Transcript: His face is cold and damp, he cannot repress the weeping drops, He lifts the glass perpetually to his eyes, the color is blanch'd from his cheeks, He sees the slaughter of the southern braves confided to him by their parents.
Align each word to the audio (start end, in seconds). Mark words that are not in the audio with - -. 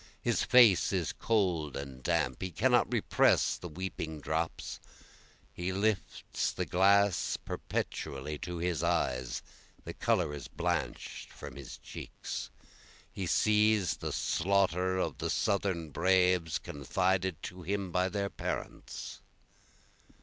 His 0.19 0.41
face 0.41 0.91
is 0.91 1.13
cold 1.13 1.77
and 1.77 2.01
damp, 2.01 2.41
he 2.41 2.49
cannot 2.49 2.91
repress 2.91 3.55
the 3.55 3.69
weeping 3.69 4.19
drops, 4.19 4.79
He 5.53 5.71
lifts 5.71 6.51
the 6.51 6.65
glass 6.65 7.37
perpetually 7.37 8.39
to 8.39 8.57
his 8.57 8.81
eyes, 8.81 9.43
the 9.83 9.93
color 9.93 10.33
is 10.33 10.47
blanch'd 10.47 11.29
from 11.31 11.55
his 11.55 11.77
cheeks, 11.77 12.49
He 13.13 13.27
sees 13.27 13.97
the 13.97 14.11
slaughter 14.11 14.97
of 14.97 15.19
the 15.19 15.29
southern 15.29 15.91
braves 15.91 16.57
confided 16.57 17.35
to 17.43 17.61
him 17.61 17.91
by 17.91 18.09
their 18.09 18.31
parents. 18.31 19.19